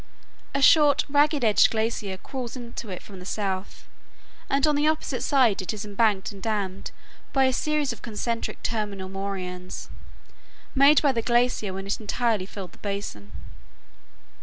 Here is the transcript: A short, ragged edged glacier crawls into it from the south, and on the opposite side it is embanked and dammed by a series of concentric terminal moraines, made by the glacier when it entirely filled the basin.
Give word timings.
A 0.55 0.63
short, 0.63 1.05
ragged 1.07 1.43
edged 1.43 1.69
glacier 1.69 2.17
crawls 2.17 2.55
into 2.55 2.89
it 2.89 3.03
from 3.03 3.19
the 3.19 3.23
south, 3.25 3.87
and 4.49 4.65
on 4.65 4.73
the 4.75 4.87
opposite 4.87 5.21
side 5.21 5.61
it 5.61 5.75
is 5.75 5.85
embanked 5.85 6.31
and 6.31 6.41
dammed 6.41 6.89
by 7.33 7.43
a 7.45 7.53
series 7.53 7.93
of 7.93 8.01
concentric 8.01 8.63
terminal 8.63 9.09
moraines, 9.09 9.91
made 10.73 11.03
by 11.03 11.11
the 11.11 11.21
glacier 11.21 11.71
when 11.71 11.85
it 11.85 11.99
entirely 11.99 12.47
filled 12.47 12.71
the 12.71 12.79
basin. 12.79 13.31